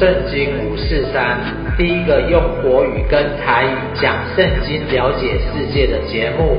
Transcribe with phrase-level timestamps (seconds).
[0.00, 6.56] 圣经五四三，第一个用国语跟台语讲圣经、了解世界的节目，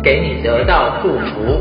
[0.00, 1.60] 给你得到祝福。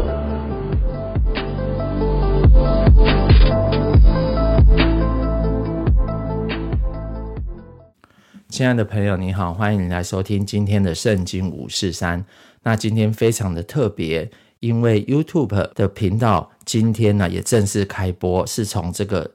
[8.48, 12.24] 亲爱的朋友，你好，欢迎你来收听今天的圣经五四三。
[12.62, 14.30] 那今天非常的特别，
[14.60, 19.32] 因为 YouTube 的频道今天呢也正式开播，是从这个。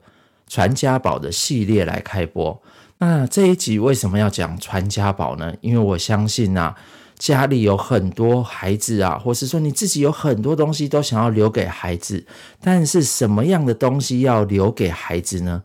[0.49, 2.59] 传家宝的系列来开播，
[2.97, 5.53] 那这一集为什么要讲传家宝呢？
[5.61, 6.75] 因为我相信啊，
[7.19, 12.25] 家里有很多孩子啊，或是说你自己有很多东西都想要留给孩子，
[12.61, 15.63] 但是什么样的东西要留给孩子呢？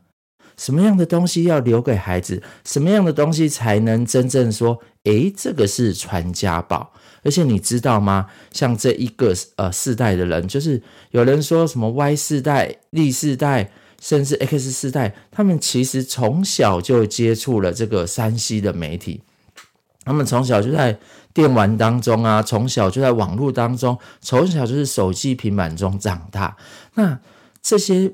[0.59, 2.43] 什么样的东西要留给孩子？
[2.65, 6.93] 什么样的东西才能真正说，诶，这个是传家宝？
[7.25, 8.27] 而且你知道吗？
[8.53, 10.81] 像这一个呃世代的人，就是
[11.11, 13.71] 有人说什么 Y 世代、Z 世代。
[14.05, 19.23] 甚至 X 世代，他们其实从小就接触了这个 3C 的媒体，
[20.05, 20.99] 他们从小就在
[21.33, 26.55] 电玩当中啊，从小就在网络当中，从小就是手机、平板中长大。
[26.97, 27.19] 那
[27.63, 28.13] 这些，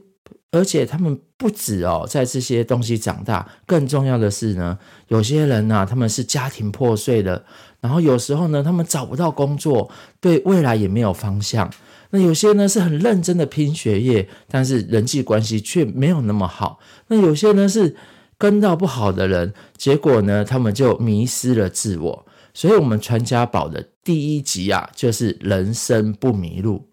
[0.52, 7.44] 而且他们不止哦，在这些东西长大，更重要的是呢，有些人呢、啊，他们是家庭破碎的，
[7.80, 11.68] 然后有时候呢，他们找不到工作，对未来也没有方向。
[12.10, 16.78] 那有些呢是很认真的拼学业，但是人际关系却没有那么好。
[17.08, 17.96] 那有些呢是
[18.36, 22.26] 跟到不好的人，结果呢他们就迷失了自我。
[22.52, 26.88] 所以，我们传家宝的第一集啊，就是人生不迷路，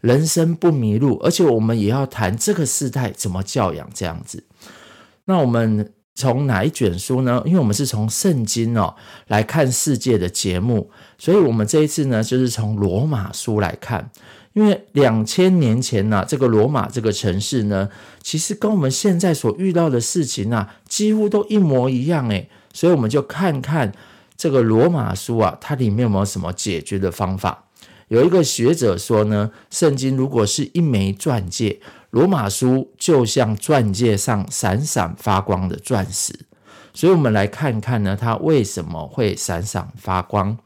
[0.00, 1.18] 人生不迷路。
[1.24, 4.44] 而且，我们也要谈这个世代怎么教养这样子。
[5.24, 7.42] 那我们从哪一卷书呢？
[7.46, 8.94] 因为我们是从圣经哦
[9.28, 14.10] 来看世界的节目，所以我们这一次呢就是从罗马书来看。
[14.58, 17.88] 因为两千年前呢、这个罗马这个城市呢，
[18.20, 22.50] 其实跟我们现在所遇到的事情啊，几乎都一模一样诶。
[22.72, 23.92] 所以我们就看看
[24.36, 27.66] 这个罗马书啊，它里面有没有什么解决的方法。
[28.08, 31.78] 有一个学者说呢，圣经如果是一枚钻戒，
[32.10, 36.34] 罗马书就像钻戒上闪闪发光的钻石。
[36.92, 40.58] 所以我们来看看呢，它为什么会闪闪发光。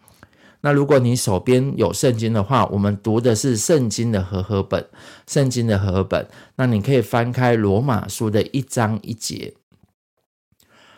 [0.65, 4.87] 那如果你手边有圣经的话，我们读的是圣经的和合本，
[5.27, 6.27] 圣经的和合本。
[6.55, 9.55] 那你可以翻开罗马书的一章一节，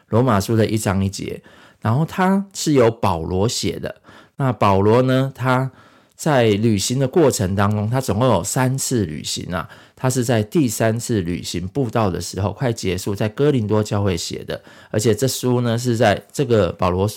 [0.08, 1.42] 罗马书的一章一节，
[1.80, 4.02] 然后它是由保罗写的。
[4.36, 5.70] 那保罗呢，他
[6.14, 9.68] 在旅行的过程当中，他总共有三次旅行啊。
[9.96, 17.08] 他是在第三次旅行布道的时候快结束，在哥林多教会写的，而且这书呢是在这个保罗。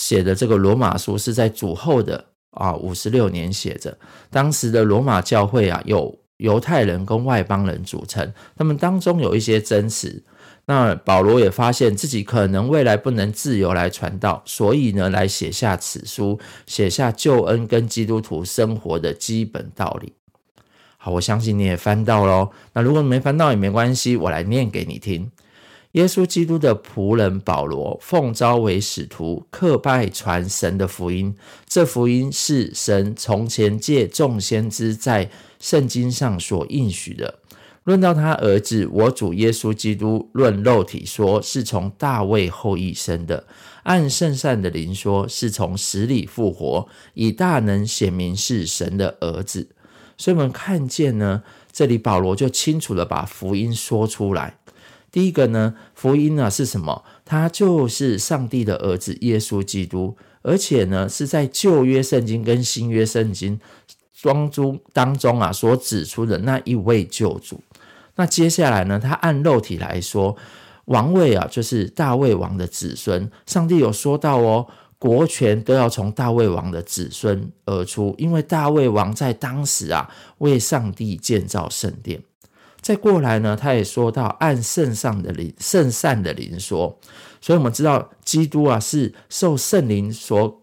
[0.00, 3.98] 写的这个罗马书是在主后的啊五十六年写着。
[4.30, 10.24] 当时的罗马教会啊，有犹太人跟外邦人组成，他们当中有一些争执。
[10.64, 20.14] 那保罗也发现自己可能未来不能自由来传道，所以呢，来写下此书，写下救恩跟基督徒生活的基本道理。
[20.96, 22.50] 好，我相信你也翻到喽。
[22.72, 25.30] 那如果没翻到也没关系，我来念给你听。
[25.92, 31.34] 耶稣基督的仆人保罗，奉召为使徒，刻拜传神的福音。
[31.66, 37.40] 这福音是神从前借众先知在圣经上所应许的。
[37.82, 43.42] 论到他儿子，我主耶稣基督，论肉体说，是从大卫后裔生的；
[43.82, 49.70] 按圣善的灵说，是从死里复活，以大能显明是神的儿子。
[50.16, 51.42] 所以，我们看见呢，
[51.72, 54.58] 这里保罗就清楚地把福音说出来。
[55.12, 57.04] 第一个呢，福音呢是什么？
[57.24, 63.58] 他就是上帝的儿子耶稣基督，而且呢是在旧约圣经跟新约圣经
[64.22, 67.60] 当中当中啊所指出的那一位救主。
[68.16, 70.36] 那接下来呢，他按肉体来说，
[70.84, 73.30] 王位啊就是大卫王的子孙。
[73.46, 74.66] 上帝有说到哦，
[74.98, 82.22] 国权都要从大卫王的子孙而出，因为大卫王在当时啊为上帝建造圣殿。
[82.80, 86.98] 再过来呢，他也说到按圣上的灵、圣善的灵说，
[87.40, 90.62] 所以我们知道基督啊是受圣灵所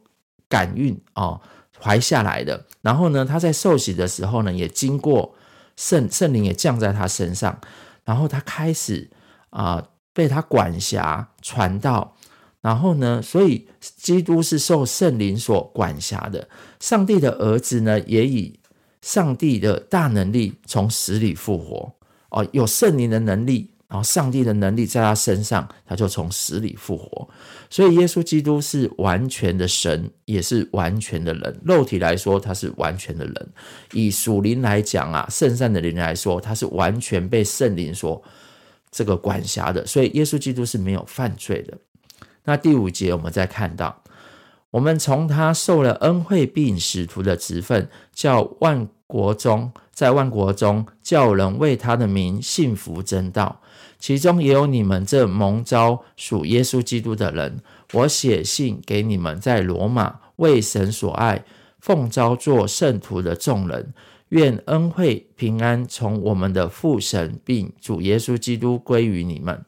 [0.50, 1.40] 感孕哦
[1.80, 2.66] 怀下来的。
[2.82, 5.36] 然后呢，他在受洗的时候呢，也经过
[5.76, 7.60] 圣圣灵也降在他身上，
[8.04, 9.10] 然后他开始
[9.52, 12.16] 啊、被他管辖传道。
[12.62, 16.50] 然后呢，所以基督是受圣灵所管辖的。
[16.80, 18.60] 上帝的儿子呢，也以
[19.02, 21.94] 上帝的大能力从死里复活。
[22.30, 27.28] 哦，有圣灵的能力，然后上帝的能力在他身上，他就从死里复活。
[27.70, 31.62] 所以耶稣基督是完全的神，也是完全的人。
[31.66, 33.36] 肉体来说，他是完全的人；
[33.94, 38.22] 以属灵来讲啊，圣善的灵来说，他是完全被圣灵所
[38.92, 41.78] 这个管辖的，所以耶稣基督是没有犯罪的。
[42.46, 44.02] 那第五节我们再看到，
[44.72, 53.62] 我们从他受了恩惠并使徒的职分，叫万国中在万国中叫人为他的名信服真道，
[53.98, 57.62] 其中也有你们这蒙召属耶稣基督的人。
[57.94, 61.46] 我写信给你们在罗马为神所爱，
[61.80, 63.94] 奉召做圣徒的众人。
[64.30, 69.64] 愿恩惠平安从我们的父神并主耶稣基督归于你们。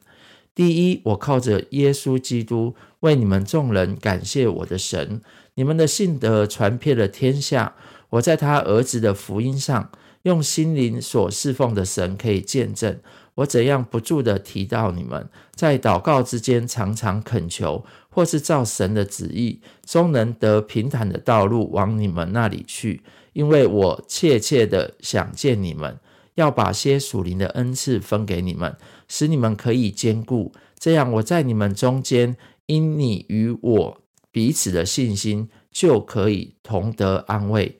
[0.54, 5.22] 第一，我靠着耶稣基督为你们众人感谢我的神。
[5.54, 7.74] 你们的信德传遍了天下。
[8.10, 9.90] 我在他儿子的福音上，
[10.22, 13.00] 用心灵所侍奉的神可以见证。
[13.36, 23.02] 我怎样不住地提到你们，在祷告之间常常恳求，或是照神的旨意，终能得平坦的道路往你们那里去。
[23.32, 25.98] 因为我切切的想见你们，
[26.34, 28.76] 要把些属灵的恩赐分给你们，
[29.08, 30.52] 使你们可以坚固。
[30.78, 32.36] 这样，我在你们中间，
[32.66, 34.02] 因你与我
[34.32, 37.78] 彼此的信心，就可以同得安慰。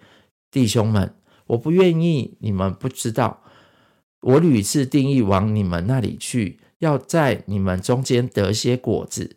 [0.51, 1.15] 弟兄们，
[1.47, 3.43] 我不愿意你们不知道，
[4.21, 9.37] 我屡次定义往你们那里去，要在你们中间得些果子，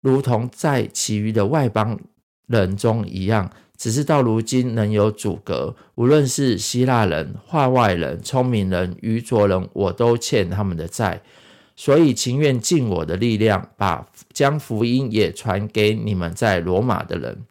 [0.00, 1.98] 如同在其余的外邦
[2.46, 3.50] 人中一样。
[3.76, 11.20] 只是到如今能有阻隔，无论是希腊人、化外人、聪明人、愚拙人，我都欠他们的债，
[11.74, 17.42] 所以情愿尽我的力量，把将福音也传给你们在罗马的人。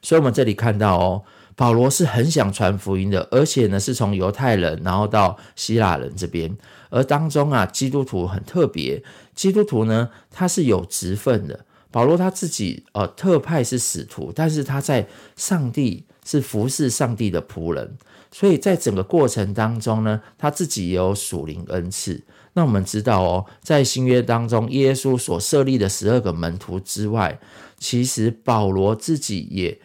[0.00, 1.22] 所以，我们这里看到哦，
[1.60, 6.56] 保罗是很想传福音的，而且呢，是从犹太人，然后到希腊人这边，
[6.88, 9.04] 而当中啊，基督徒很特别，
[9.34, 11.66] 基督徒呢，他是有职分的。
[11.90, 17.94] 保罗他自己呃特派是使徒，但是他在上帝是服侍上帝的仆人，
[18.32, 22.22] 所以在整个过程当中呢，他自己也有属灵恩赐。
[22.54, 27.38] 那我们知道哦，在新约当中，耶稣所设立的十二个门徒之外，
[27.76, 29.78] 其实保罗自己也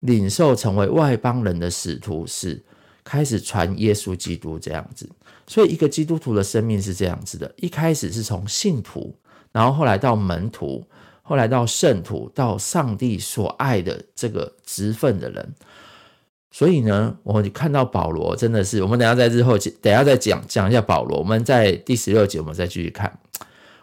[0.00, 2.62] 领受成为外邦人的使徒，是
[3.02, 5.08] 开始传耶稣基督这样子。
[5.46, 9.14] 所以一个基督徒的生命是这样子的，一开始是从信徒，
[9.52, 10.86] 然后后来到门徒。
[11.20, 15.54] 后来到圣徒，到上帝所爱的这个职分的人，
[16.50, 21.18] 所以呢，我们看到保罗真的是，我们等下在之后，等下再讲讲一下保罗。
[21.18, 23.18] 我们在第十六节，我们再继续看。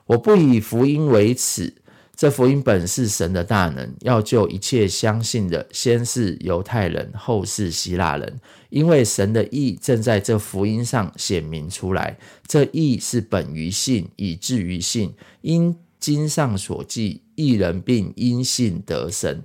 [0.08, 1.72] 我不以福音为耻，
[2.16, 8.40] 这福音本是神的大能，要救一切相信的，先是犹太人，后是希腊人，
[8.70, 12.18] 因为神的意正在这福音上显明出来。
[12.48, 15.78] 这意是本于信，以至于信，因。
[15.98, 19.42] 经上所记，义人并因信得生，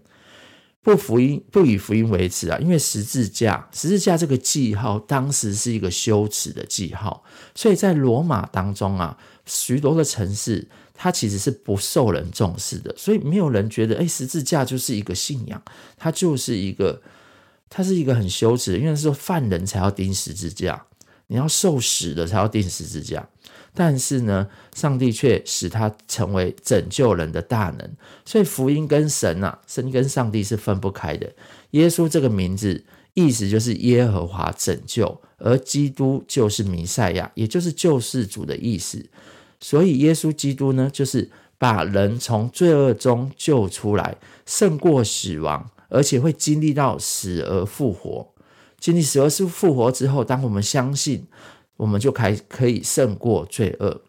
[0.82, 2.58] 不福音不以福音为耻啊！
[2.58, 7.24] 因为十字架，十字架这个记号，当时是一个羞耻的记号，
[7.54, 10.68] 所以在罗马当中啊，许多的城市，
[11.02, 15.62] 它其实是不受人重视的，所以没有人觉得，哎，十字架就是一个信仰，
[15.96, 17.00] 它就是一个，
[17.70, 20.84] 它是一个很羞耻，因为是犯人才要钉十字架，
[21.28, 23.26] 你要受死的才要钉十字架。
[23.72, 27.90] 但是呢，上帝却使他成为拯救人的大能，
[28.26, 31.32] 所以福音跟神啊，神跟上帝是分不开的。
[31.70, 39.02] 耶稣这个名字意思就是耶和华拯救，而基督就是弥赛亚，也就是救世主的意思。
[39.60, 48.34] 所以耶稣基督呢，就是把人从罪恶中救出来，胜过死亡，而且会经历到死而复活。
[48.78, 51.28] 经历死而复活之后，当我们相信。
[51.76, 54.02] 我们就开可以胜过罪恶，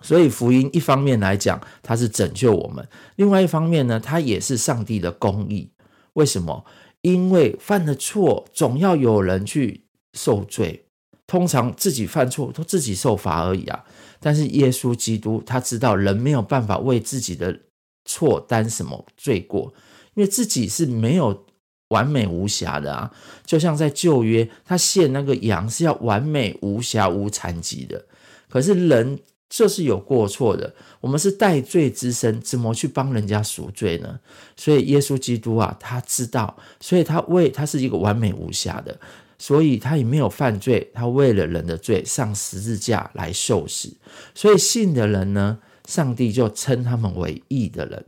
[0.00, 2.84] 所以福音一方面来讲，它是拯救我们；
[3.16, 5.72] 另外一方面呢，它也是上帝的公义。
[6.12, 6.64] 为什么？
[7.00, 10.86] 因为犯了错，总要有人去受罪。
[11.26, 13.84] 通常自己犯错都自己受罚而已啊。
[14.20, 17.60] 但是耶稣基督他知道人没有办法为自己的
[18.04, 19.72] 错担什么罪过，
[20.14, 21.44] 因为自己是没有。
[21.88, 23.10] 完美无瑕的啊，
[23.46, 28.04] 就像在旧约，他献那个羊是要完美无瑕无残疾的。
[28.50, 34.20] 可是人就是有过错的，我们是带罪之身，怎么去帮人家赎罪呢？
[34.54, 39.00] 所以耶稣基督啊，他知道，所以他为他是一个完美无瑕的，
[39.38, 43.96] 所以他也没有犯罪，他为了人的罪上十字架来受死。
[44.34, 48.04] 所以信的人呢，上帝就称他们为义的人。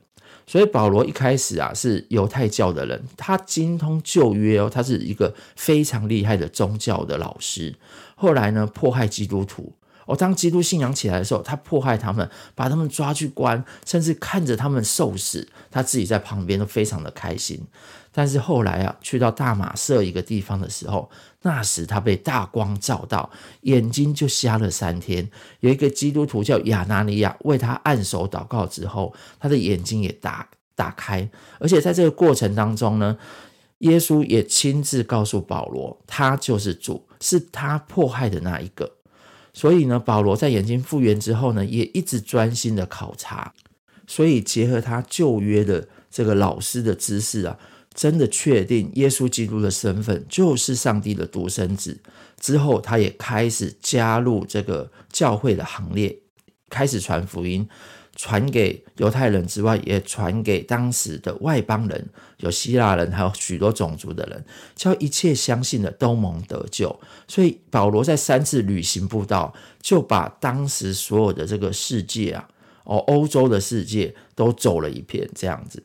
[0.46, 7.76] 所以保罗一开始啊是犹太教的人，他精通旧约哦，他是一个非常厉害的宗教的老师。
[8.16, 9.72] 后来呢，迫害基督徒
[10.06, 17.64] 哦，当基督信仰起来的时候，他迫害他们，把他们抓去关，甚至看着他们受死，他自己在旁边都非常的开心。
[18.12, 21.08] 但是后来啊，去到大马色一个地方的时候，
[21.42, 23.30] 那时他被大光照到，
[23.62, 25.30] 眼睛就瞎了三天。
[25.60, 31.30] 有一个基督徒叫亚拿尼亚，为他按手祷告之后，他的眼睛也打打开。
[31.60, 33.16] 而且在这个过程当中呢，
[33.78, 38.90] 耶稣也亲自告诉保罗，他就是主，是他迫害的那一个。
[39.52, 43.54] 所以呢，保罗在眼睛复原之后呢，也一直专心的考察。
[44.08, 47.56] 所以结合他旧约的这个老师的知识啊。
[47.94, 52.00] 真的确定耶稣基督的身份就是上帝的独生子
[52.38, 56.16] 之后，他也开始加入这个教会的行列，
[56.70, 57.68] 开始传福音，
[58.14, 64.44] 传给犹太人之外，也传给当时的外邦人，有希腊人，还有许多种族的人，
[64.76, 66.98] 叫一切相信的都蒙得救。
[67.26, 72.48] 所以保罗在三次旅行布道，就把当时所有的这个世界啊，
[72.84, 75.82] 哦，欧洲的世界都走了一遍，这样子。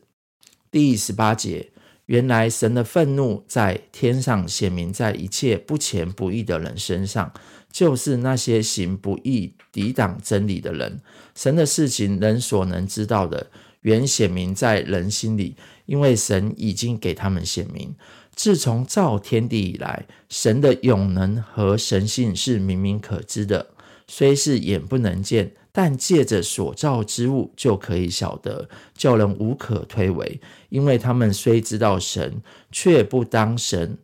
[0.70, 1.72] 第十八节。
[2.06, 7.32] 原来神的愤怒在天上显明在一切不虔不义的人身上，
[7.70, 11.00] 就是那些行不义、抵挡真理的人。
[11.34, 13.48] 神的事情，人所能知道的，
[13.80, 17.94] 原显明在人心里，因为神已经给他们显明。
[18.34, 23.70] 自从造天地以来，神的永能和神性是明明可知的，
[24.06, 25.52] 虽是眼不能见。
[25.78, 30.40] 但借着所造之物就可以晓得，叫人无可推诿，
[30.70, 32.40] 因为他们虽知道神，
[32.72, 33.98] 却不当神，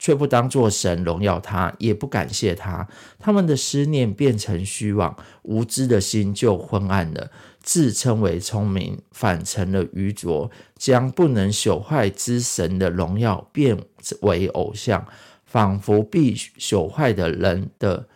[0.00, 2.88] 却不当作神荣耀他，也不感谢他。
[3.20, 7.30] 他们的思念变成虚妄，无知的心就昏暗了。
[7.60, 13.78] 自称为聪明，反成了愚拙，将不能朽坏之神的荣耀变
[14.22, 15.06] 为偶像，
[15.44, 18.08] 仿佛必朽坏的人的。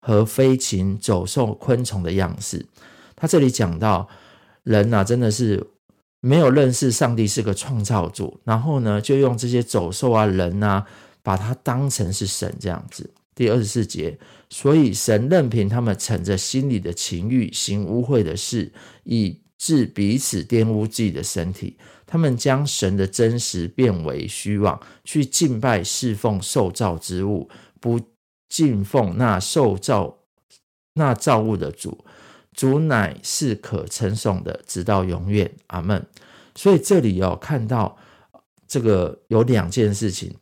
[0.00, 2.66] 和飞禽走兽、昆虫的样式，
[3.14, 4.08] 他这里讲到
[4.62, 5.62] 人啊，真的是
[6.20, 10.86] 没有认识上帝是个创造主，然后呢，就用这些走兽啊、人啊，
[11.22, 13.10] 把它当成是神这样子。
[13.34, 18.72] 第二十四节，所以神任凭他们逞着心里的情欲行污秽的事，
[19.04, 21.76] 以致彼此玷污自己的身体。
[22.06, 28.00] 他们将神的真实变为虚妄，去敬拜侍奉受造之物，不。
[28.50, 30.18] 敬奉那受造、
[30.94, 32.04] 那造物的主，
[32.52, 35.50] 主乃是可称颂的，直到永远。
[35.68, 36.04] 阿门。
[36.56, 37.96] 所以这里有看到
[38.66, 40.34] 这个有两件事情，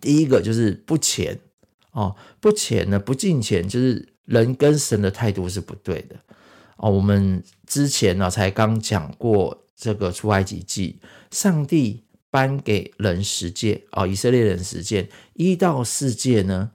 [0.00, 1.38] 第一个就是不虔
[1.92, 6.16] 哦，不虔呢，不敬虔，就是人跟神的态度是不对的
[6.78, 6.90] 哦。
[6.90, 10.98] 我们之前呢才刚讲过这个出埃及记，
[11.30, 16.72] 上帝颁给人十诫哦，以色列人十诫一到四诫呢。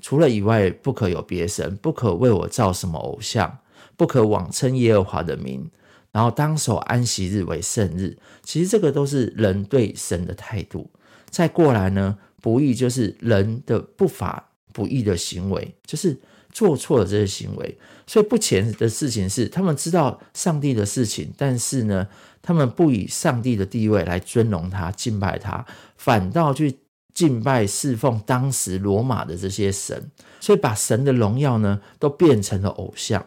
[0.00, 3.58] 除了以外，不可有别神，不可为我造什么偶像，
[3.96, 5.70] 不可妄称耶和华的名，
[6.10, 8.16] 然后当守安息日为圣日。
[8.42, 10.90] 其实这个都是人对神的态度。
[11.28, 16.18] 再过来呢，不义就是人的不法不义的行为，就是
[16.50, 17.78] 做错了这些行为。
[18.06, 22.08] 所以不虔的事情是，他们知道上帝的事情，但是呢，
[22.40, 25.64] 他们不以上帝的地位来尊荣他、敬拜他，
[25.96, 26.78] 反倒去。
[27.20, 30.10] 敬拜侍奉当时罗马的这些神，
[30.40, 33.26] 所以把神的荣耀呢都变成了偶像。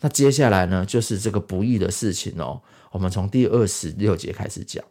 [0.00, 2.62] 那接下来呢就是这个不义的事情哦。
[2.92, 4.82] 我们从第二十六节开始讲。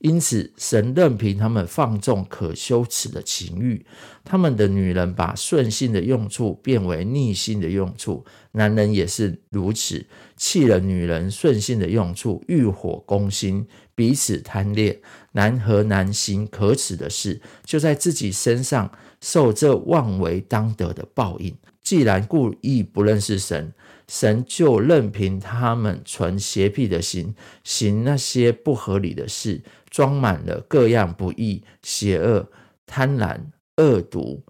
[0.00, 3.84] 因此，神任凭他们放纵可羞耻的情欲，
[4.24, 15.00] 他们的女人把顺性的用处变为逆性的用处，男人也是如此，弃了女人顺性的用处，欲火攻心，彼此贪恋，
[15.32, 21.56] 男和男行可耻的事，就在自己身上受这妄为当得的报应。
[21.82, 23.72] 既然故意不认识神。
[24.10, 29.60] 神就任凭他们存邪僻的心，行那些不合理的事，
[29.90, 32.48] 装满了各样不义、邪恶、
[32.86, 33.38] 贪婪、
[33.76, 34.42] 恶毒，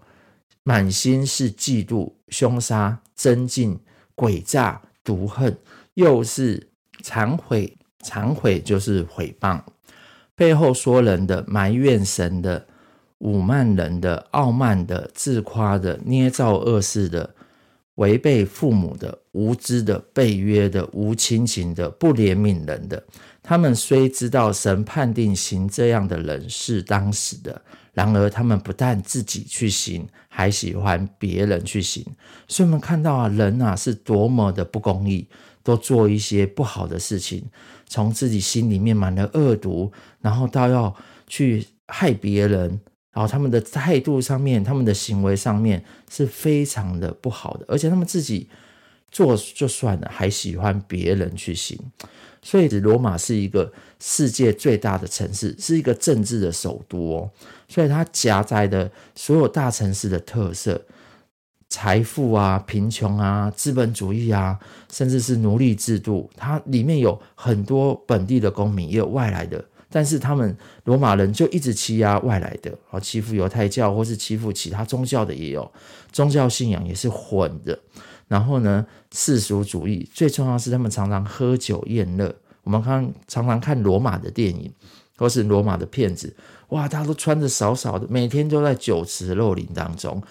[0.63, 3.79] 满心是嫉妒、凶杀、争竞、
[4.15, 5.57] 诡诈、毒恨，
[5.93, 6.69] 又是
[7.03, 7.75] 谗毁。
[8.01, 9.61] 谗毁就是毁谤，
[10.33, 12.65] 背后说人的、埋怨神的、
[13.19, 17.35] 侮慢人的、傲慢的、自夸的、捏造恶事的。
[17.95, 23.03] 违背父母的、无知的、背约的、无亲情的、不怜悯人的，
[23.41, 27.61] 他们虽知道神判定行这样的人是当时的，
[27.93, 32.05] 然而他们不但自己去行，还喜欢别人去行。
[32.47, 35.27] 所以我们看到啊，人啊是多么的不公义，
[35.63, 37.43] 都做一些不好的事情，
[37.87, 39.91] 从自己心里面满了恶毒，
[40.21, 40.95] 然后到要
[41.27, 42.79] 去害别人。
[43.11, 48.47] 然后他们的态度上面，他们的行为上面是非常的不好的，而且他们自己
[49.11, 51.77] 做就算了，还喜欢别人去行。
[52.41, 57.29] 所以，罗马是一个世界最大的城市，是一个政治的首都哦。
[57.67, 60.81] 所以，它夹杂的所有大城市的特色，
[61.67, 64.57] 财富啊、贫穷啊、资本主义啊，
[64.89, 69.63] 甚至是奴隶制度，它里面有很多本地的公民，也有外来的。
[69.91, 75.69] 但是，他们罗马人就一直欺压外来的，啊，欺负犹太教，或是欺负其他宗教的也有，
[76.13, 77.77] 宗教信仰也是混的。
[78.29, 82.33] 然后呢，世俗主义最重要是他们常常喝酒宴乐。
[82.63, 84.71] 我们看常常看罗马的电影，
[85.17, 86.35] 或是罗马的片子，
[86.67, 90.21] 哇，大家都穿着少少的，每天都在酒池肉林当中。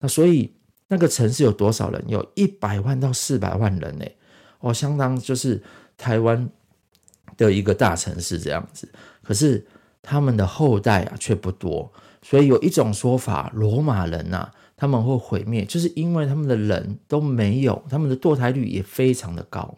[0.00, 0.52] 那所以
[0.88, 2.04] 那个城市有多少人？
[2.06, 4.04] 有一百万到四百万人呢，
[4.60, 5.62] 哦，相当就是
[5.96, 6.50] 台湾
[7.38, 8.86] 的一个大城市这样子。
[9.22, 9.66] 可是
[10.02, 11.90] 他们的后代啊却不多，
[12.20, 14.50] 所以有一种说法，罗马人呐。
[14.78, 19.76] 他们会毁灭，就是因为他们的人都没有，他们的堕胎率也非常的高，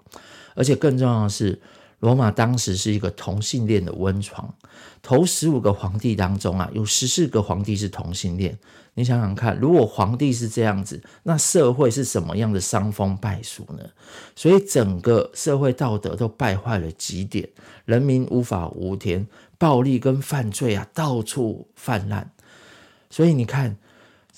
[0.54, 1.58] 而且更重要的是，
[2.00, 4.54] 罗马当时是一个同性恋的温床，
[5.00, 8.58] 头十五个皇帝当中啊，有十四个皇帝是同性恋。
[8.92, 13.84] 你想想看，如果皇帝是这样子，那社会是什么样的伤风败俗呢？
[14.36, 17.48] 所以整个社会道德都败坏了极点，
[17.86, 19.26] 人民无法无天，
[19.56, 22.30] 暴力跟犯罪啊到处泛滥。
[23.08, 23.78] 所以你看。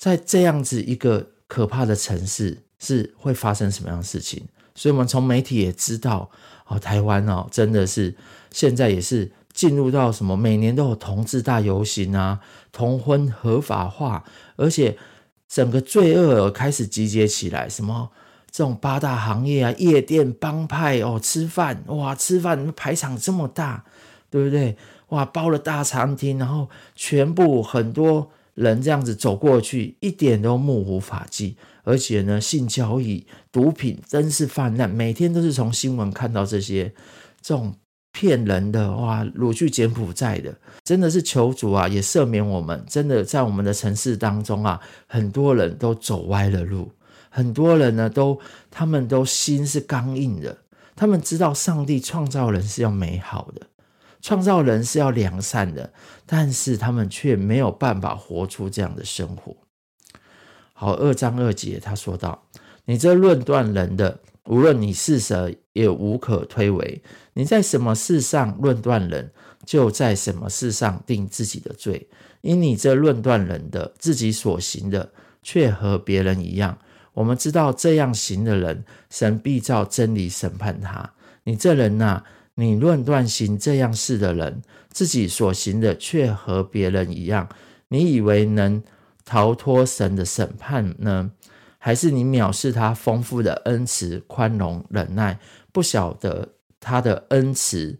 [0.03, 4.43] 在这样子一个可怕的城市，是会发生什么样的事情？
[4.75, 6.29] 所以，我们从媒体也知道，
[6.67, 8.13] 哦，台湾哦，真的是
[8.51, 12.41] 现在也是进入到什么，每年都有同志大游行啊，
[12.73, 14.25] 同婚合法化，
[14.57, 14.99] 而且
[15.49, 18.11] 整个罪恶开始集结起来，什么
[18.51, 23.85] 这种八大行业啊，夜店帮派哦，吃饭哇，吃饭排场这么大，
[24.29, 24.77] 对不对？
[25.11, 28.33] 哇，包了大餐厅，然后全部很多。
[28.55, 36.93] 人这样子走过去，一点都目无法纪，而且呢，性交易、毒品真是泛滥，每天都是从新闻看到这些
[37.41, 37.75] 这种
[38.13, 40.55] 骗人的哇，掳去柬埔寨的，
[40.85, 42.85] 真的是求主啊，也赦免我们。
[42.87, 46.91] 真的在我们的城市当中啊，很多人都走歪了路，
[47.31, 48.39] 很多人呢都
[48.71, 50.59] 他们都心是刚硬的，
[50.95, 53.67] 他们知道上帝创造人是要美好的。
[54.23, 55.93] 创造人是要良善的，
[56.25, 59.57] 但是他们却没有办法活出这样的生活。
[60.73, 62.45] 好，二章二节他说道
[62.87, 67.01] ：“你这论断人的，无论你是谁，也无可推诿。
[67.35, 69.33] 你在什么事上论断人，
[69.67, 72.09] 就在什么事上定自己的罪。
[72.43, 76.79] 因你这论断人的，自己所行的，却和别人一样。
[77.13, 81.13] 我们知道这样行的人，神必照真理审判他。
[81.45, 82.23] 你这人呐、”
[82.55, 87.49] 你论断行这样事的人，自己所行的却和别人一样，
[87.89, 88.83] 你以为能
[89.25, 91.33] 逃脱神的审判呢？
[91.79, 95.41] 还是你藐视他丰富的恩慈、宽容、忍耐，
[95.73, 97.99] 不晓得他的恩慈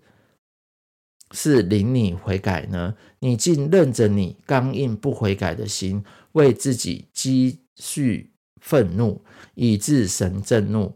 [1.33, 2.95] 是领你悔改呢？
[3.19, 10.95] 你竟任着你刚硬不悔改的心，为自己积蓄愤怒，以致神震怒，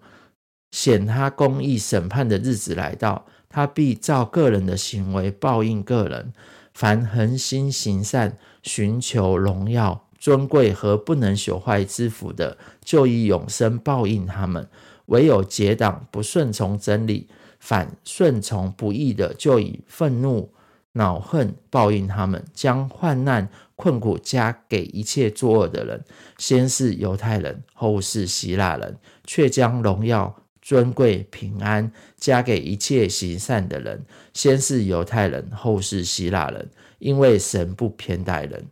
[0.71, 3.27] 显他公义审判的日子来到。
[3.57, 6.35] 他必照个人的行为报应个人。
[6.75, 14.64] 凡恒心行善、寻求荣耀、尊贵和不能朽坏之福的，就以永生报应他们；
[15.07, 20.53] 唯有结党不顺从真理、反顺从不义的，就以愤怒、
[20.92, 22.45] 恼恨报应他们。
[22.53, 26.05] 将患难困苦加给一切作恶的人，
[26.37, 30.42] 先是犹太人，后是希腊人，却将荣耀。
[30.67, 38.67] 尊贵平安加给一切行善的人，先是犹太人，后是希腊人，因为神不偏待人。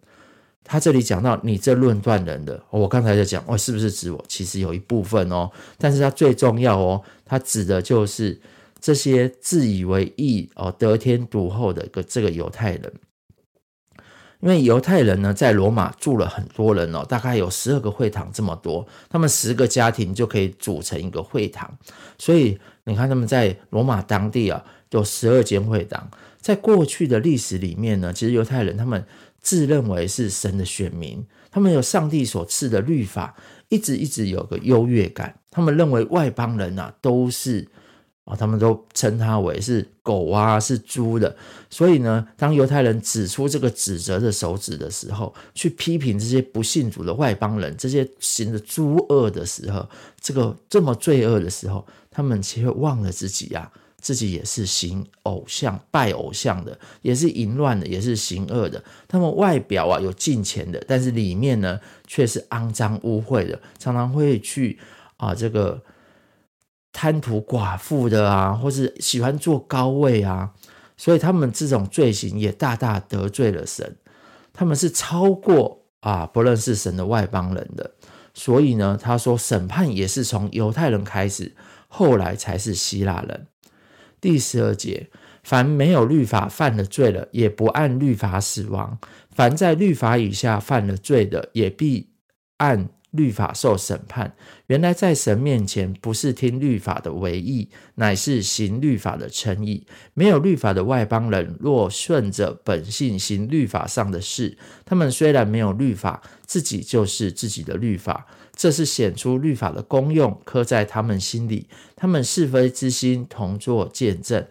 [0.65, 4.25] 他这里讲到你这论断人的，我刚才在讲，哦，是不是指我？
[4.27, 8.41] 其实有一部分哦，但是他最重要哦，他指的就是
[8.81, 12.93] 这些自以为义哦，得天独厚的个这个犹太人。
[14.45, 21.75] 因为犹太人呢，在罗马住了很多人哦，大概有十二个会堂这么多，他们十个家庭就可以组成一个会堂，
[22.19, 26.07] 所以你看他们在罗马当地啊，有十二间会堂。
[26.43, 29.03] 在过去的历史里面呢，其实犹太人他们
[29.41, 33.35] 自认为是神的选民，他们有上帝所赐的律法，
[33.71, 37.67] 一直一直有个优越感，他们认为外邦人啊都是。
[38.25, 41.37] 啊，他们都称他为是狗啊，是猪的。
[41.69, 49.87] 所以呢，当犹太人指出这个指责的手指的时候，去批评这些不信主的外邦人，这些行的诸恶的时候，
[50.19, 58.83] 这个这么罪恶的时候，他们却忘了自己呀、啊，自己也是行偶像、拜偶像的，也是淫乱的，也是行恶的。
[59.07, 64.79] 他们外表啊有敬虔的，但是里面呢却是肮脏污秽的，常常会去
[65.19, 65.79] 啊这个。
[66.95, 70.55] 贪图寡妇的啊，或是喜欢坐高位啊，
[70.97, 73.97] 所以他们这种罪行也大大得罪了神。
[74.53, 77.91] 他们是超过啊不认识神的外邦人的，
[78.33, 81.57] 所以呢，他说审判也是从犹太人开始，
[81.89, 83.49] 后来才是希腊人。
[84.21, 85.11] 第十二节，
[85.43, 88.97] 凡没有律法犯了罪了，也不按律法死亡；
[89.35, 92.11] 凡在律法以下犯了罪的，也必
[92.59, 94.35] 按律法受审判。
[94.66, 99.87] 原来在神面前，不是听律法的唯义，乃是行律法的诚意。
[100.12, 108.27] 没有律法的外邦人，若顺着本性行律法上的事，他们虽然没有律法，自己就是自己的律法。
[108.57, 111.66] 这是显出律法的功用，刻在他们心里。
[111.96, 114.46] 他们是非之心同作见证，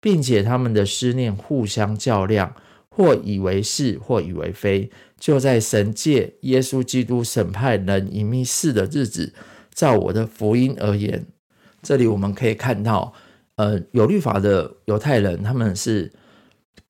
[0.00, 2.54] 并且他们的思念互相较量，
[2.94, 4.90] 或以为是，或以为非。
[5.18, 9.32] 就在神借耶稣基督审判人隐秘事的日子，
[9.72, 11.26] 照我的福音而言，
[11.82, 13.12] 这里我们可以看到，
[13.56, 16.12] 呃，有律法的犹太人，他们是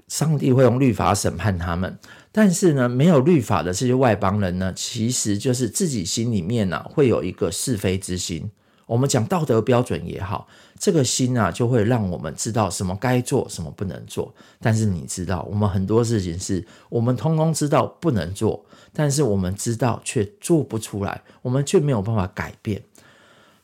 [0.08, 1.96] 上帝会用律法审判他们。
[2.32, 8.50] 但是呢，没有律法的这些外邦人呢，其实就是自己心里面呢、啊、会有一个是非之心。
[8.86, 14.34] 我们讲道德标准也好，这个心啊就会让我们知道什么该做，什么不能做。
[14.60, 22.82] 但是你知道，我们很多事情是我们通通知道不能做，但是我们知道却做不出来，我们却没有办法改变。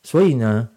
[0.03, 0.69] 所以呢，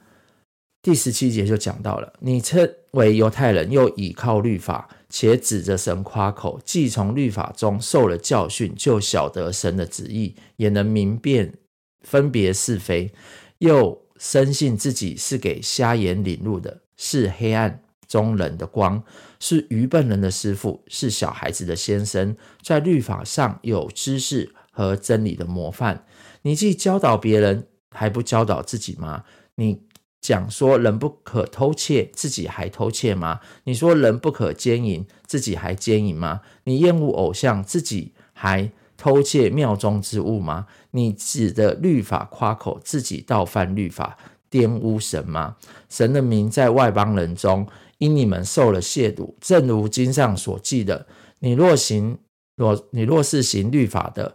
[0.83, 4.88] 第十七节就讲到了，你称为犹太人，又倚靠律法。
[5.11, 11.55] 且指着神夸口，既从律法中受了教训，就晓得神的旨意，也能明辨
[12.01, 13.12] 分别是非，
[13.59, 19.04] 又深信自己是给瞎眼领路的，是黑暗中人的光，
[19.38, 26.06] 是愚笨人的师傅，是小孩子的先生，在律法上有知识和真理的模范。
[26.40, 29.24] 你既教导别人，还不教导自己吗？
[29.56, 29.82] 你。
[30.24, 33.40] 讲说人不可偷窃，自己还偷窃吗？
[33.64, 36.40] 你说人不可奸淫，自己还奸淫吗？
[36.64, 38.72] 你厌恶偶像，自己还
[39.05, 40.67] 偷窃庙中之物吗？
[40.93, 44.17] 你指着律法夸口，自己倒犯律法，
[44.51, 45.57] 玷污神吗？
[45.90, 47.67] 神的名在外邦人中，
[47.99, 51.07] 因你们受了亵渎，正如经上所记的：
[51.40, 52.17] 你若行，
[52.57, 54.35] 若你若是行律法的，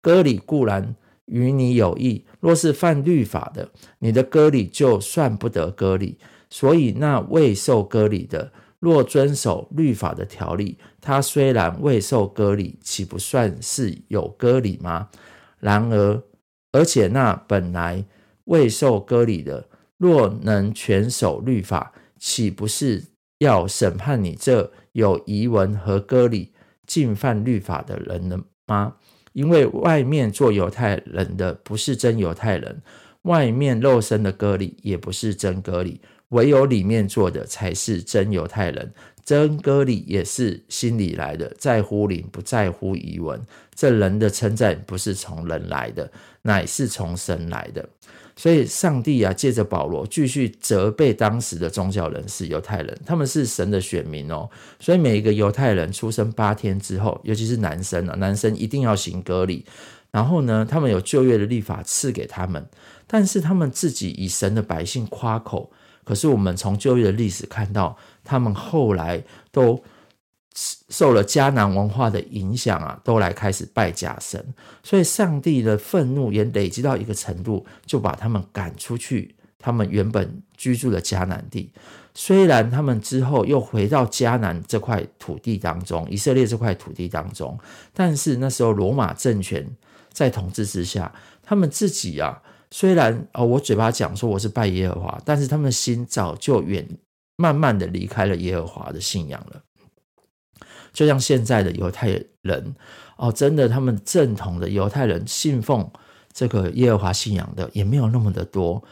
[0.00, 0.94] 割礼固然。
[1.26, 6.18] 与你有益，若是犯律法的，你的割礼就算不得割礼。
[6.50, 8.52] 所以那未受割礼的，
[8.84, 15.08] 若遵守律法的条例，他虽然未受割礼，岂不算是有割礼吗？
[15.58, 16.22] 然而，
[16.70, 18.04] 而且那本来
[18.44, 19.66] 未受割礼的，
[19.96, 23.04] 若能全守律法，岂不是
[23.38, 26.52] 要审判你这有遗文和割礼、
[26.86, 28.96] 尽犯律法的人了吗？
[29.32, 32.82] 因为外面做犹太人的不是真犹太人，
[33.22, 36.02] 外面肉身的割礼也不是真割礼，
[36.34, 38.92] 唯有里面做的才是真犹太人。
[39.24, 43.40] 真割礼也是心里来的，在乎灵，不在乎仪文。
[43.74, 47.88] 这人的称赞不是从人来的，乃是从神来的。
[48.36, 54.46] 所以，上帝啊，借着保罗继续责备当时的宗教人士，犹太人，他们是神的选民哦。
[54.78, 59.64] 所以，每一个犹太人出生八天之后，尤其是男生啊，男生一定要行割礼。
[60.10, 62.66] 然后呢，他们有旧约的律法赐给他们，
[63.06, 65.72] 但是他们自己以神的百姓夸口。
[66.04, 69.82] 可是，我们从旧约的历史看到，他们后来都。
[70.88, 74.40] 受了迦南文化的影响啊，都来开始拜假神，
[74.84, 81.72] 所以上帝的愤怒也累积到一个程度，就把他们赶出去，他们原本居住的迦南地。
[82.14, 87.58] 虽然他们之后又回到迦南这块土地当中，以色列这块土地当中，
[87.92, 89.68] 但是那时候罗马政权
[90.12, 91.12] 在统治之下，
[91.42, 92.40] 他们自己啊，
[92.76, 96.84] 虽然哦，我嘴巴讲说我是拜耶和华，但是他们的心早就远，
[97.36, 99.62] 慢慢的离开了耶和华的信仰了。
[100.92, 102.08] 就像现在的犹太
[102.42, 102.74] 人
[103.16, 105.88] 哦，真的，他们正统的犹太人信奉
[106.32, 108.82] 这个耶和华信仰的也没有那么的多。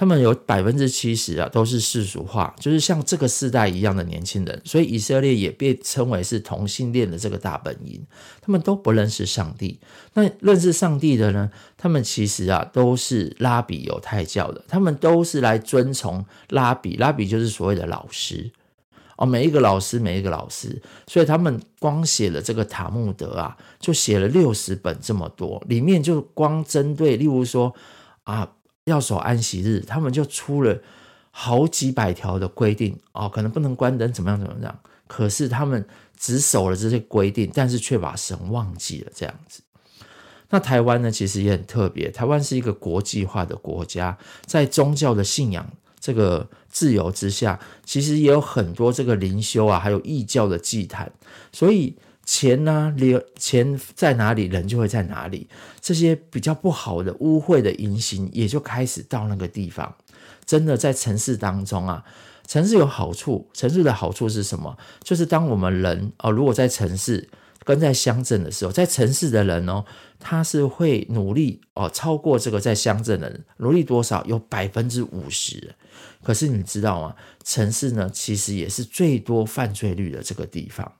[0.00, 4.62] 他们有百分之七十啊，都是世俗化，就是像这个世代一样的年轻人。
[4.64, 8.02] 所以以色列也被称为是同性恋的这个大本营。
[8.40, 9.78] 他们都不认识上帝。
[10.14, 11.50] 那认识上帝的呢？
[11.76, 14.64] 他们其实啊，都是拉比犹太教的。
[14.66, 18.50] 他们都是来遵从拉比，拉比就是所谓的老师。
[19.18, 27.74] 哦，每一个老师，每一个老师，所以他们光写了这个塔木德啊，就写了六十本这么多，里面就光针对，例如说
[28.24, 28.50] 啊，
[28.84, 30.78] 要守安息日，他们就出了
[31.30, 34.80] 好几百条的规定哦，可能不能关灯，怎么样怎么样。
[35.06, 39.62] 可是他们只守了这些规定，但是却把神忘记了这样子。
[40.50, 45.70] 那台湾呢，其实也很特别，台湾是一个国际化的国家，在宗教的信仰。
[46.02, 51.12] 这个自由之下，其实也有很多这个灵修啊，还有异教的祭坛。
[51.52, 51.94] 所以
[52.32, 55.48] 钱呢、啊，流钱在哪里，人就会在哪里。
[55.80, 59.92] 这些比较不好的污秽的淫行，也就开始到那个地方。
[60.46, 62.04] 真的在城市当中啊，
[62.46, 63.50] 城市有好处。
[63.52, 64.78] 城市的好处是什么？
[65.02, 67.28] 就是当我们人哦，如果在城市
[67.64, 69.84] 跟在乡镇的时候，在城市的人哦，
[70.20, 74.24] 他是会努力哦，超过这个在乡镇的人努力多少？
[74.26, 75.74] 有百分之五十。
[76.22, 77.16] 可是你知道吗？
[77.42, 80.92] 城市呢，其实也是最多犯罪率的这个地方，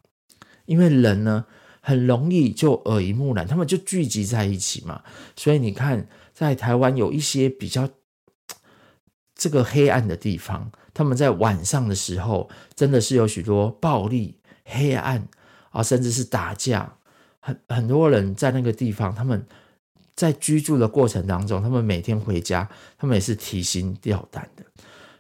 [0.70, 1.44] 因为人呢
[1.80, 5.02] 很容易就耳濡目染，他们就聚集在一起嘛。
[5.35, 7.88] 所以你看，在台湾有一些比较。
[9.42, 15.26] 这个黑暗的地方，他们在晚上的时候，真的是有许多暴力、黑暗
[15.70, 16.96] 啊，甚至是打架。
[17.40, 19.46] 很很多人在那个地方，他们
[20.14, 24.64] 在居住的过程当中，他们每天回家，他们也是提心吊胆的。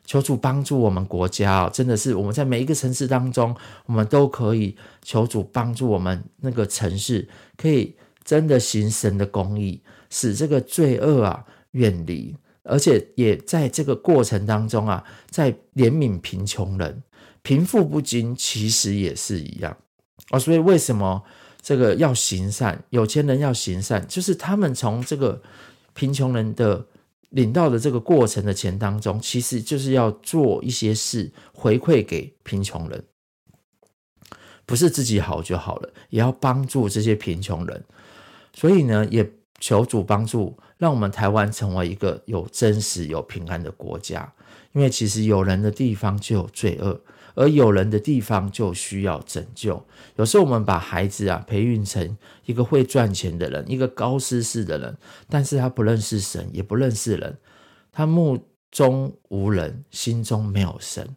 [0.04, 3.54] 求主帮助我们国家哦，真的是我们在每一个城市当中，
[3.86, 12.36] 我们都可以求主帮助我们那个城市，可以真的行神的公义，使这个罪恶啊远离。
[12.62, 17.02] 而且也在这个过程当中啊，在怜悯贫穷人，
[17.42, 19.74] 贫富不均，其实也是一样
[20.28, 20.38] 啊。
[20.38, 21.22] 所以为什么
[21.62, 22.84] 这个要行善？
[22.90, 25.40] 有钱人要行善，就是他们从这个
[25.94, 26.86] 贫穷人的
[27.30, 33.04] 领到的这个过程的钱当中，其实就是要做一些事回馈给贫穷人，
[34.64, 37.84] 不是自己好就好了，也要帮助这些贫穷人。
[38.54, 39.28] 所以呢，也。
[39.62, 44.32] 求主帮助，让我们台湾成为一个有真实、有平安的国家。
[44.72, 46.98] 因为其实有人的地方就有罪恶，
[47.34, 49.84] 而有人的地方就需要拯救。
[50.16, 54.96] 有时候我们把孩子啊培育成一个会赚钱的人，一个高知识的人，
[55.28, 57.38] 但是他不认识神，也不认识人，
[57.92, 58.38] 他目
[58.70, 61.16] 中无人，心中没有神，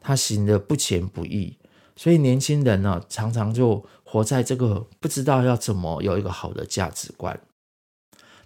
[0.00, 1.56] 他行的不前不义，
[1.96, 7.40] 所以年轻人呢、常常就活在这个不知道要怎么有一个好的价值观。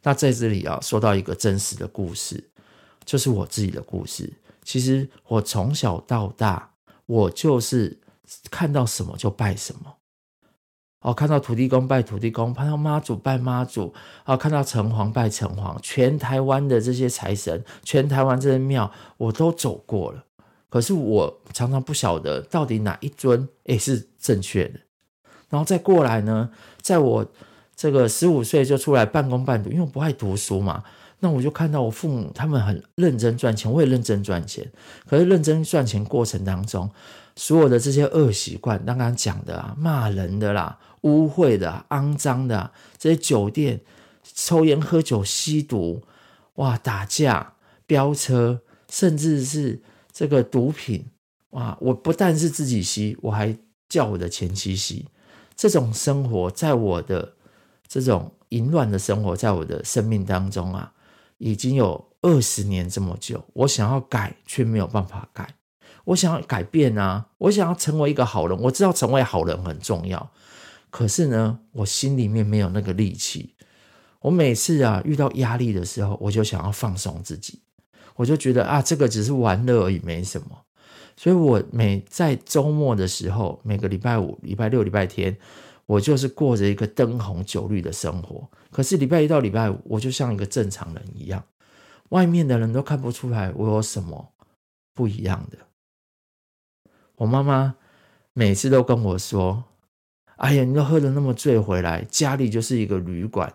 [0.02, 2.50] 那在这里啊，说到一个真实的故事，
[3.06, 4.34] 就是我自己的故事。
[4.62, 6.73] 其实我从小到大，
[7.06, 7.98] 我就是
[8.50, 9.96] 看到什么就拜什么。
[11.00, 13.92] 哦，看到土地公拜土地公，看到妈祖拜妈祖，
[14.24, 20.24] 哦，看到城隍拜城隍，全台湾的这些财神，全台湾这些庙，我都走过了。
[20.68, 24.80] 可是我常常不晓得到底哪一尊也是正确的。
[25.50, 27.26] 然后再过来呢，在我。
[27.76, 30.84] 这个十五岁就出来半工半读，因为我不爱读书嘛。
[31.24, 34.70] 那我就看到我父母他们很认真赚钱，我也认真赚钱。
[35.06, 36.90] 可是认真赚钱过程当中，
[37.34, 43.80] 所有的这些恶习惯，刚刚讲的啊，骂人的啦，污秽的、肮脏的、这些酒店
[44.34, 46.02] 抽烟喝酒吸毒，
[46.56, 47.54] 哇，打架
[47.86, 48.60] 飙车，
[48.90, 49.80] 甚至是
[50.12, 51.06] 这个毒品，
[51.52, 53.56] 哇，我不但是自己吸，我还
[53.88, 55.06] 叫我的前妻吸。
[55.56, 57.32] 这种生活在我的。
[57.86, 60.92] 这种淫乱的生活，在我的生命当中啊，
[61.38, 63.44] 已经有二十年这么久。
[63.52, 65.54] 我想要改，却没有办法改。
[66.04, 68.58] 我想要改变啊，我想要成为一个好人。
[68.60, 70.30] 我知道成为好人很重要，
[70.90, 73.54] 可是呢，我心里面没有那个力气。
[74.20, 77.60] 我每次啊遇到压力的时候，我就想要放松自己，
[78.16, 80.48] 我就觉得啊，这个只是玩乐而已，没什么。
[81.16, 85.36] 所以我每在周末的时候，每个礼拜五、礼拜六、礼拜天。
[85.86, 91.44] 我就是过着一个灯红酒绿的生活，可是礼拜一到礼拜五，我就像一个正常人一样，
[92.10, 94.32] 外面的人都看不出来我有什么
[94.94, 95.58] 不一样的。
[97.16, 97.76] 我妈妈
[98.32, 99.64] 每次都跟我说
[100.36, 103.54] ：“哎呀，你都喝的那么醉回来，家里就是一个旅馆，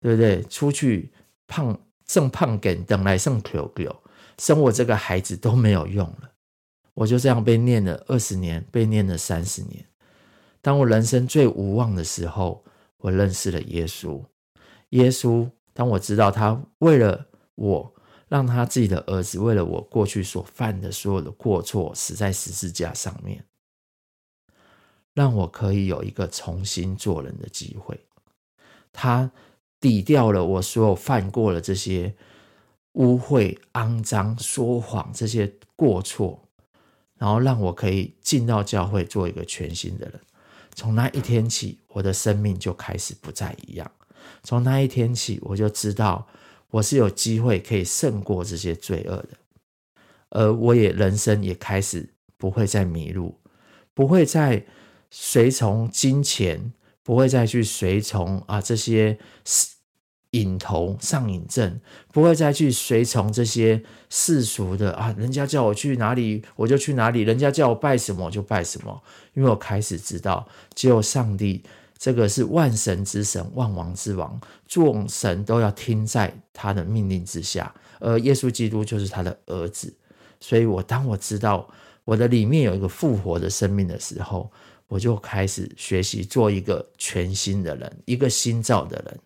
[0.00, 0.42] 对不对？
[0.44, 1.12] 出去
[1.46, 3.90] 胖剩胖点，等来剩 QQ，
[4.38, 6.30] 生我这个孩子都没有用了。”
[6.94, 9.86] 我就这样被念了二十年，被念了三十年。
[10.62, 12.64] 当我人生最无望的时候，
[12.96, 14.24] 我认识了耶稣。
[14.90, 17.94] 耶稣，当我知道他为了我，
[18.28, 23.44] 让他自己的儿子为了我过去所犯的所有的过错，死在十字架上面，
[25.14, 27.98] 让我可以有一个重新做人的机会。
[28.92, 29.32] 他
[29.80, 32.14] 抵掉了我所有犯过的这些
[32.92, 36.48] 污秽、肮脏、说谎这些过错，
[37.18, 40.20] 然后让我可以进到教会，做一个全新的人。
[40.74, 43.90] 从那一天起，我的生命就开始不再一样。
[44.42, 46.26] 从那一天起，我就知道
[46.70, 49.28] 我是有机会可以胜过这些罪恶的，
[50.30, 53.38] 而我也人生也开始不会再迷路，
[53.94, 54.64] 不会再
[55.10, 59.18] 随从金钱，不会再去随从啊这些
[60.32, 61.80] 瘾头上瘾症，
[62.12, 69.02] 不会再去随从这些世俗的啊，人家叫我去哪里我就去哪里，人家叫我拜什么我就拜什么，
[69.34, 71.62] 因为我开始知道，只有上帝
[71.98, 79.92] 这个是万神之神、万王之王，众神都要听在他的命令之下，而耶稣基督就是他的儿子，
[80.40, 81.68] 所以我当我知道
[82.04, 84.50] 我的里面有一个复活的生命的时候，
[84.88, 89.20] 我就开始学习做一个全新的人，一个新造的人。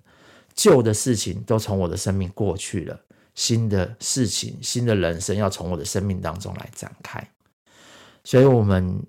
[0.57, 2.99] 旧的事情都从我的生命过去了，
[3.35, 7.31] 新的事情、新的人生要从我的生命当中来展开。
[8.25, 9.01] 所以，我们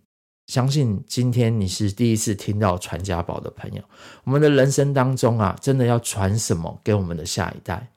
[0.45, 3.81] 相信今天你是第一次听到传家宝的朋友，
[4.25, 7.89] 我们的人生当中啊，真的要传什么给我们的下一代？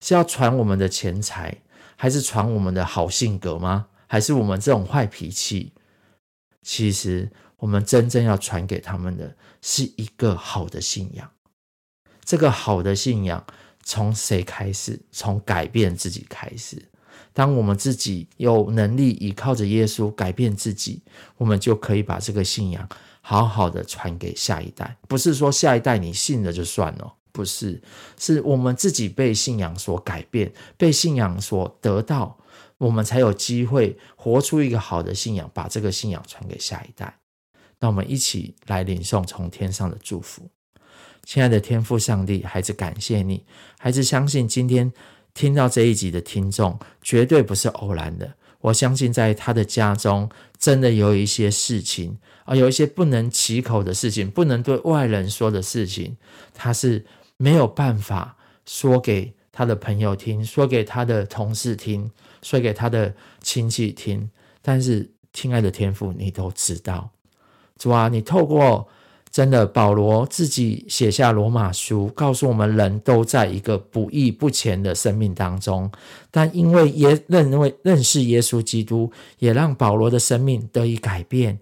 [0.00, 1.62] 是要传我们的钱财，
[1.96, 3.88] 还是传我们的好性格吗？
[4.06, 5.72] 还是我们这种坏脾气？
[6.62, 7.30] 其实。
[7.58, 11.28] 我们真正要传给他们的是一个好的信仰。
[12.28, 13.42] 这个好的信仰
[13.82, 15.00] 从谁开始？
[15.10, 16.76] 从改变自己开始。
[17.32, 21.00] 当我们自己有能力依靠着耶稣改变自己，
[21.38, 22.86] 我们就可以把这个信仰
[23.22, 24.94] 好好的传给下一代。
[25.08, 27.80] 不是说下一代你信了就算了，不是，
[28.18, 32.36] 是我们自己被信仰所改变，被信仰所得到，
[32.76, 37.20] 我们才有机会活出一个好的信仰，把这个信仰传给下一代。
[37.78, 40.50] 让我们一起来领诵从天上的祝福，
[41.28, 43.44] 亲爱的天父上帝，孩子感谢你，
[43.78, 44.90] 孩子相信今天
[45.34, 48.32] 听到这一集的听众绝对不是偶然的。
[48.62, 50.26] 我相信在他的家中
[50.58, 56.16] 真的有一些事情啊，有一些不能启口的事情，不能对外人说的事情，
[56.54, 57.04] 他是
[57.36, 62.10] 没有办法说给他的朋友听，说给他的同事听，
[62.40, 64.30] 说给他的亲戚听。
[64.62, 67.10] 但是，亲爱的天父，你都知道。
[67.76, 68.88] 主啊，你透过
[69.38, 75.88] 真的保罗自己写下罗马书，告诉我们人都在一个不义不前的生命当中，
[76.28, 81.56] 但因为也认为认识耶稣基督，也让保罗的生命得以改变，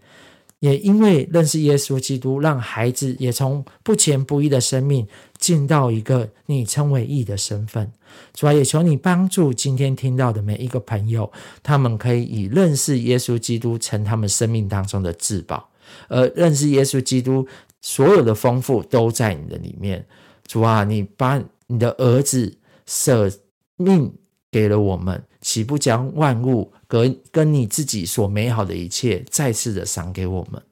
[0.60, 7.92] 也因为认识耶稣基督，让孩子也从不前不义的生命进到一个你称为义的身份。
[8.32, 11.30] 主啊，也求你帮助今天听到的每一个朋友，
[11.62, 15.68] 他们可以以认识耶稣基督成他们生命当中的至宝。
[16.08, 17.46] 而认识耶稣基督，
[17.80, 20.06] 所有的丰富都在你的里面。
[20.46, 23.30] 主啊，你把你的儿子舍
[23.76, 24.12] 命
[24.50, 30.62] 给了我们，岂不将万物跟跟你自己所美好的一切再次的赏给我们？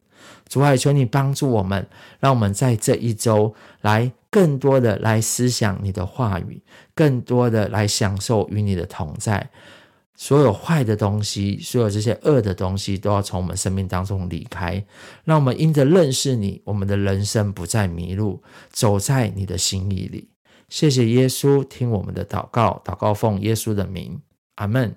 [0.49, 1.87] 主啊，求你帮助我们，
[2.21, 6.63] 让我们在这一周来更多的来思想你的话语，
[6.95, 9.51] 更多的来享受与你的同在。
[10.17, 14.85] 所有坏的东西，所有这些恶的东西，都要从我们生命当中离开。
[15.25, 20.31] 让我们因着认识你，我们的人生不再迷路，走在你的心意里。
[20.69, 24.21] 谢谢耶稣，听我们的祷告，祷告奉耶稣的名，
[24.55, 24.95] 阿门。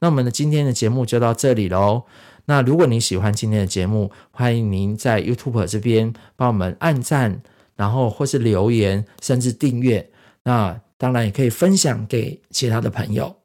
[0.00, 2.04] 那我们的今天的节目就到这里喽。
[2.44, 7.42] 那如果你喜欢今天的节目，欢迎您在 YouTube 这边帮我们按赞，
[7.74, 10.10] 然后或是留言，甚至订阅。
[10.44, 13.37] 那当然也可以分享给其他的朋友。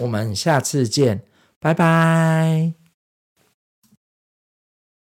[0.00, 1.22] 我们下次见，
[1.58, 2.81] 拜拜。